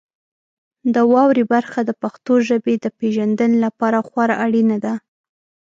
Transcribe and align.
د 0.93 0.95
واورئ 1.11 1.43
برخه 1.53 1.79
د 1.85 1.91
پښتو 2.01 2.33
ژبې 2.47 2.73
د 2.79 2.85
پیژندنې 2.99 3.57
لپاره 3.65 3.97
خورا 4.07 4.35
اړینه 4.45 4.77
ده. 4.85 4.93